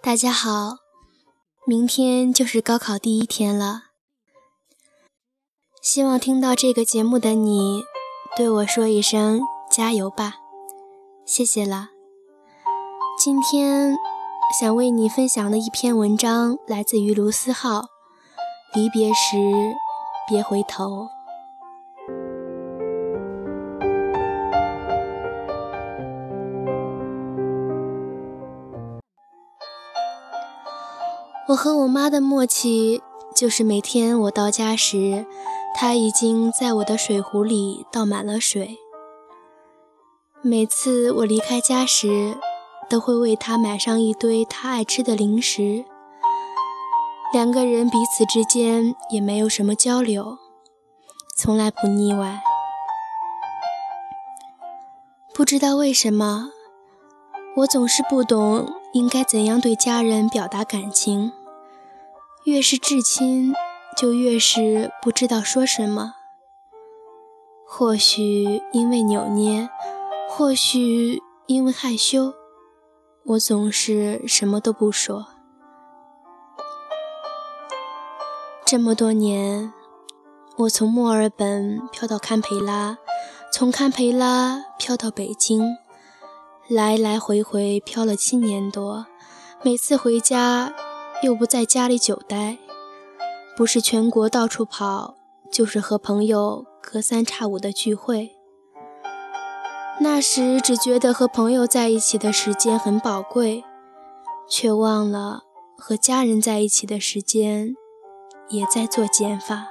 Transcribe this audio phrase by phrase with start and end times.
[0.00, 0.76] 大家好，
[1.66, 3.86] 明天就是高考第一天了。
[5.82, 7.82] 希望听到这个节目的你，
[8.36, 9.40] 对我说一声
[9.70, 10.34] 加油吧，
[11.24, 11.88] 谢谢了。
[13.18, 13.96] 今天
[14.60, 17.80] 想为你分享的一篇文章，来自于卢思浩，
[18.74, 19.36] 《离别时
[20.28, 21.04] 别回头》。
[31.48, 33.00] 我和我妈的默契，
[33.32, 35.24] 就是每天我到家时，
[35.76, 38.78] 她已经在我的水壶里倒满了水。
[40.42, 42.36] 每次我离开家时，
[42.90, 45.84] 都会为她买上一堆她爱吃的零食。
[47.32, 50.38] 两个人彼此之间也没有什么交流，
[51.36, 52.42] 从来不腻歪。
[55.32, 56.50] 不知道为什么，
[57.56, 58.72] 我总是不懂。
[58.92, 61.32] 应该怎样对家人表达感情？
[62.44, 63.54] 越是至亲，
[63.94, 66.14] 就越是不知道说什么。
[67.66, 69.68] 或许因为扭捏，
[70.30, 72.32] 或许因为害羞，
[73.24, 75.26] 我总是什么都不说。
[78.64, 79.74] 这么多年，
[80.56, 82.96] 我从墨尔本飘到堪培拉，
[83.52, 85.76] 从堪培拉飘到北京。
[86.68, 89.06] 来来回回飘了七年多，
[89.62, 90.74] 每次回家
[91.22, 92.58] 又不在家里久待，
[93.56, 95.14] 不是全国到处跑，
[95.48, 98.32] 就是和朋友隔三差五的聚会。
[100.00, 103.62] 那时只觉得和朋友在一起的时间很宝贵，
[104.48, 105.44] 却忘了
[105.78, 107.76] 和家人在一起的时间
[108.48, 109.68] 也在做减法。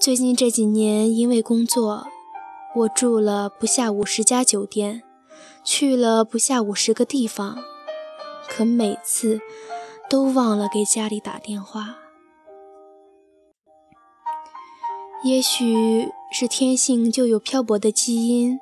[0.00, 2.06] 最近这几年因为工作。
[2.76, 5.02] 我住了不下五十家酒店，
[5.64, 7.58] 去了不下五十个地方，
[8.48, 9.40] 可每次
[10.08, 11.96] 都忘了给家里打电话。
[15.24, 18.60] 也许是天性就有漂泊的基因，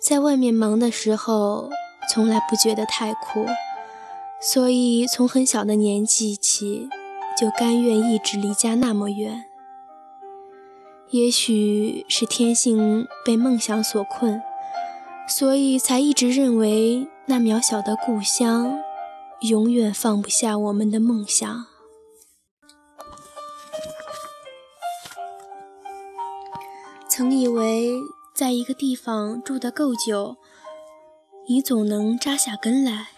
[0.00, 1.68] 在外面忙的时候，
[2.14, 3.44] 从来不觉得太苦，
[4.40, 6.88] 所以从很小的年纪起，
[7.36, 9.45] 就甘愿一直离家那么远。
[11.10, 14.42] 也许是天性被梦想所困，
[15.28, 18.76] 所以才一直认为那渺小的故乡
[19.42, 21.66] 永远放不下我们的梦想。
[27.08, 28.00] 曾以为
[28.34, 30.36] 在一个地方住得够久，
[31.48, 33.10] 你总能扎下根来，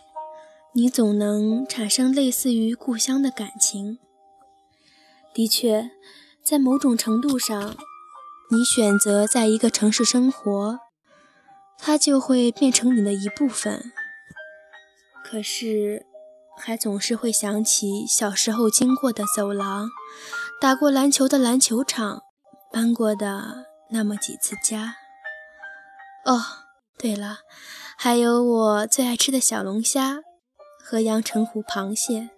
[0.75, 3.98] 你总能产生类似于故乡的感情。
[5.32, 5.91] 的确。
[6.48, 7.76] 在某种程度上，
[8.48, 10.78] 你选择在一个城市生活，
[11.76, 13.92] 它就会变成你的一部分。
[15.22, 16.06] 可是，
[16.56, 19.91] 还总是会想起小时候经过的走廊，
[20.59, 22.22] 打过篮球的篮球场，
[22.72, 24.97] 搬过的那么几次家。
[26.25, 26.41] 哦，
[26.97, 27.41] 对了，
[27.98, 30.20] 还有我最爱吃的小龙虾
[30.82, 32.30] 和阳澄湖螃蟹。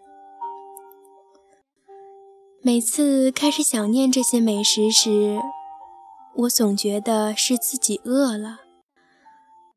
[2.62, 5.41] 每次开始想念这些美食时，
[6.37, 8.60] 我总觉得是自己饿了。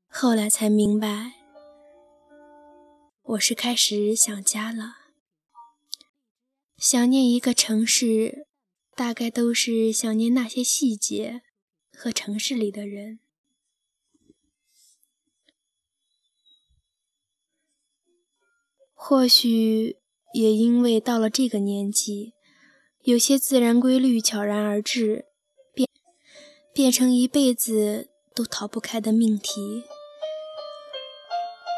[0.10, 1.32] 后来才明白，
[3.22, 4.98] 我是开始想家了。
[6.78, 8.48] 想念一个城市，
[8.98, 11.42] 大概都是想念那些细节
[11.98, 13.20] 和城市里的人。
[18.94, 20.00] 或许
[20.34, 22.34] 也因为到了这个年纪。
[23.04, 25.26] 有些自然规律悄然而至，
[25.74, 25.90] 变
[26.74, 29.84] 变成一辈子都逃不开的命题。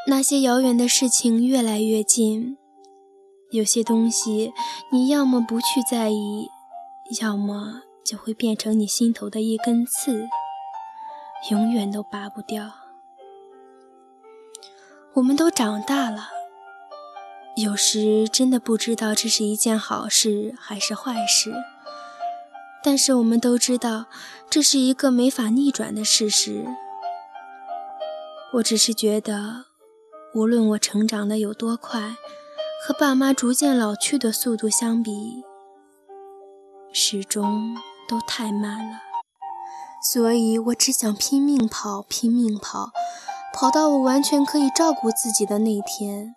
[0.07, 2.59] 那些遥远的事情越来越近，
[3.49, 4.53] 有些东西
[4.91, 6.47] 你要么不去在意，
[7.19, 10.27] 要么就会变成你心头的一根刺，
[11.49, 12.71] 永远都拔不掉。
[15.15, 16.29] 我们都长大了。
[17.55, 21.53] 有时真的不知道这是一件好事还是坏事，
[22.83, 24.07] 但是我们都知道
[24.49, 26.65] 这是一个没法逆转的事实。
[28.55, 29.67] 我只是觉得，
[30.33, 32.17] 无论我成长的有多快，
[32.85, 35.43] 和爸妈逐渐老去的速度相比，
[36.91, 37.77] 始终
[38.09, 38.99] 都太慢了。
[40.11, 42.91] 所以我只想拼命跑，拼命跑，
[43.53, 46.35] 跑到我完全可以照顾自己的那天。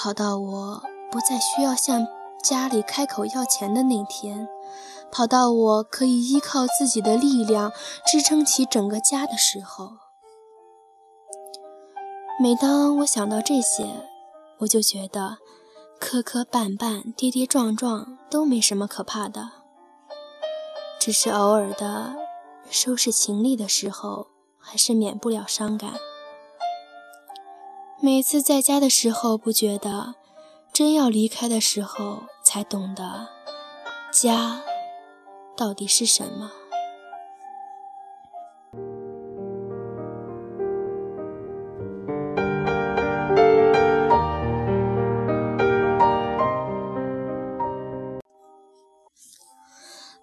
[0.00, 2.06] 跑到我不再需要向
[2.40, 4.48] 家里开口要钱的那天，
[5.10, 7.72] 跑到我可以依靠自己的力量
[8.06, 9.94] 支撑起整个家的时候。
[12.40, 14.08] 每当我想到这些，
[14.58, 15.38] 我就觉得
[15.98, 19.50] 磕磕绊绊、跌跌撞撞都没什么可怕的，
[21.00, 22.14] 只是偶尔的
[22.70, 24.28] 收拾行李的时候，
[24.60, 25.94] 还是免不了伤感。
[28.00, 30.14] 每次在家的时候不觉得，
[30.72, 33.26] 真要离开的时候才懂得，
[34.12, 34.62] 家
[35.56, 36.52] 到底是什么。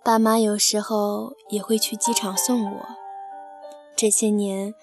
[0.02, 2.86] 爸妈有时候也会去机场送我。
[3.98, 4.74] 这些年。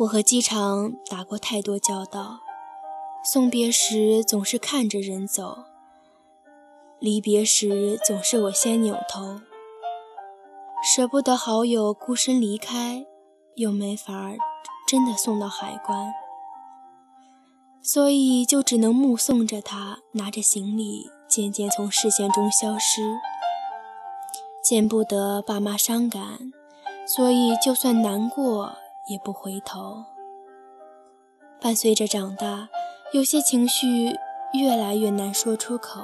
[0.00, 2.40] 我和机场打过太多交道，
[3.22, 5.64] 送别时总是看着人走，
[6.98, 9.42] 离别时总是我先扭头，
[10.82, 13.04] 舍不得好友孤身离开，
[13.56, 14.32] 又没法
[14.88, 16.14] 真的送到海关，
[17.82, 23.02] 所以就只能目送着他拿着行李渐渐从视线中消失，
[24.64, 26.50] 见不得爸妈伤感，
[27.06, 28.76] 所以就算难过。
[29.10, 30.04] 也不回头。
[31.60, 32.68] 伴随着长大，
[33.12, 34.16] 有些情绪
[34.54, 36.00] 越来越难说出口，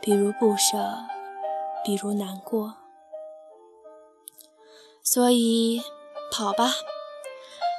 [0.00, 0.76] 比如不舍，
[1.84, 2.74] 比如难过。
[5.04, 5.82] 所以，
[6.32, 6.72] 跑吧，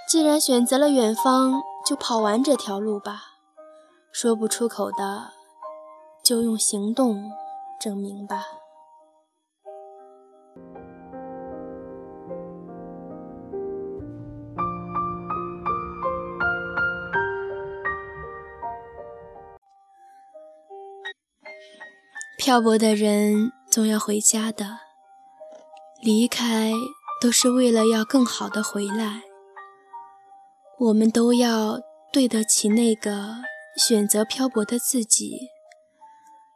[0.07, 3.33] 既然选择了远方，就跑完这条路吧。
[4.13, 5.33] 说不出口的，
[6.23, 7.33] 就用行动
[7.77, 8.54] 证明吧。
[22.45, 24.77] 漂泊的人总要回家的，
[25.99, 26.71] 离开
[27.19, 29.23] 都是为了要更好的回来。
[30.77, 31.79] 我们都要
[32.13, 33.37] 对得起那个
[33.75, 35.49] 选择漂泊的自己，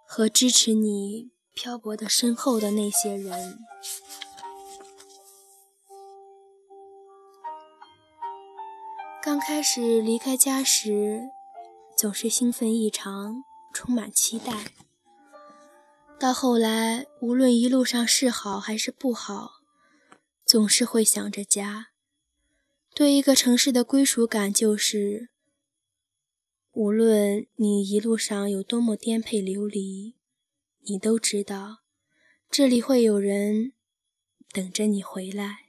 [0.05, 3.57] 和支持你漂泊的身后的那些人。
[9.23, 11.31] 刚开始离开家时，
[11.97, 13.43] 总是兴奋异常，
[13.73, 14.53] 充满期待。
[16.19, 19.61] 到后来，无论一路上是好还是不好，
[20.45, 21.91] 总是会想着家。
[22.93, 25.29] 对一个城市的归属感，就是
[26.73, 30.17] 无论你一路上有多么颠沛流离，
[30.81, 31.77] 你都知道
[32.49, 33.71] 这里会有人
[34.51, 35.68] 等着你回来。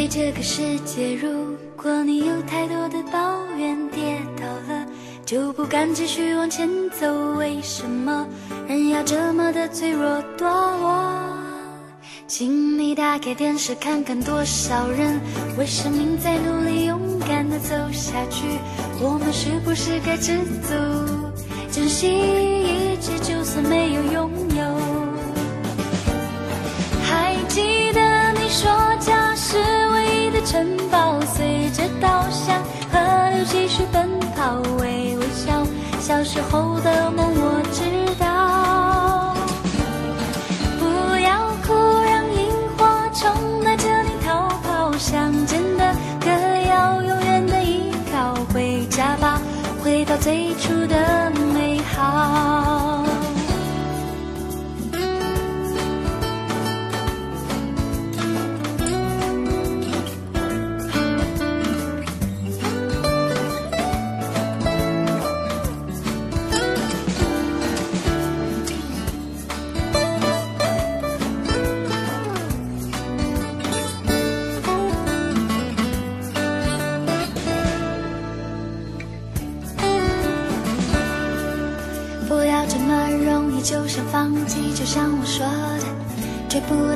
[0.00, 1.28] 对这个世界，如
[1.76, 4.86] 果你有太多的抱怨，跌倒了
[5.26, 7.06] 就不敢继续往前走。
[7.34, 8.26] 为什么
[8.66, 10.08] 人要这么的脆弱
[10.38, 10.46] 堕
[10.80, 11.12] 落？
[12.26, 15.20] 请你打开电视看看，多少人
[15.58, 18.46] 为生命在努力，勇敢的走下去。
[19.02, 20.74] 我们是不是该知足，
[21.70, 24.64] 珍惜一切，就算没有拥有？
[27.04, 28.89] 还记得你说。
[30.44, 32.98] 城堡随着稻香，河
[33.34, 35.64] 流继续奔跑，微微笑。
[36.00, 38.39] 小时候的梦我知道。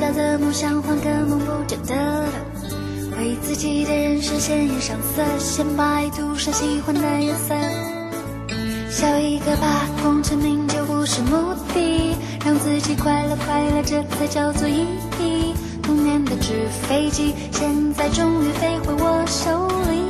[0.05, 2.27] 追不到的梦想，换个梦不就得了？
[3.17, 7.55] 为自己的人生鲜艳上色，先把爱涂上喜欢的颜色。
[8.89, 14.85] 笑一个吧，功成名就不是目的，让自己快乐快乐，这才叫做意
[15.19, 15.53] 义。
[15.81, 20.05] 童年的纸飞机，现在终于飞回我手里。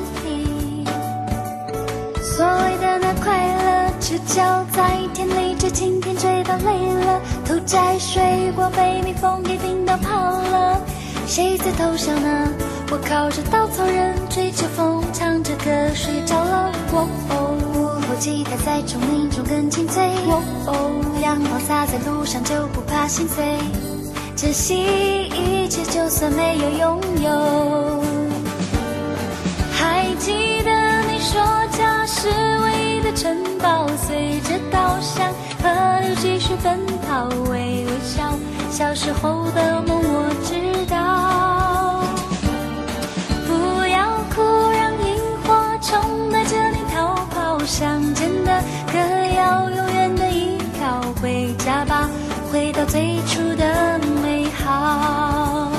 [2.22, 6.95] 所谓的那快乐，只叫在田里追蜻蜓，追到累了，
[7.66, 10.80] 摘水果被蜜蜂给叮到跑了。
[11.28, 12.50] 谁在偷笑呢？
[12.92, 16.72] 我靠着稻草人，吹着风，唱着歌睡着了。
[16.94, 20.06] 哦哦，午后吉他在丛林中更清脆。
[20.28, 23.44] 哦哦，阳光洒在路上就不怕心碎。
[24.36, 28.04] 珍惜一切，就算没有拥有。
[29.74, 31.42] 还记得你说
[31.72, 37.28] 家是唯一的城堡，随着稻香河流继续奔跑，
[38.16, 38.24] 笑。
[38.72, 42.02] 小时候的梦我知道，
[43.46, 43.98] 不要
[44.34, 44.42] 哭，
[44.72, 45.08] 让萤
[45.44, 45.48] 火
[45.82, 47.60] 虫带着你逃跑。
[47.66, 48.98] 乡间的歌
[49.36, 51.02] 谣，永远的依靠。
[51.22, 52.10] 回家吧，
[52.52, 55.72] 回到最初的美好。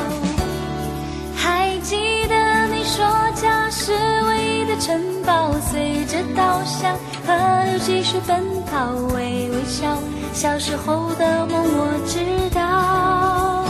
[1.35, 3.93] 还记得你说家是
[4.25, 7.33] 唯一的城堡，随着稻香河
[7.66, 9.99] 流继续奔好，微微笑。
[10.32, 12.18] 小时候的梦我知
[12.54, 13.64] 道，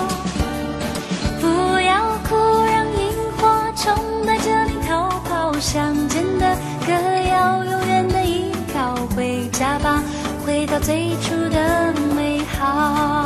[1.40, 1.46] 不
[1.80, 2.34] 要哭，
[2.66, 3.02] 让萤
[3.36, 5.52] 火虫带着你逃跑。
[5.58, 6.92] 乡间的歌
[7.28, 8.94] 谣，永远的依靠。
[9.14, 10.02] 回家吧，
[10.44, 13.25] 回到最初的美好。